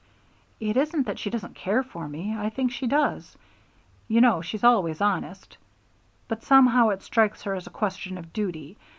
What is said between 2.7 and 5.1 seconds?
she does. You know she's always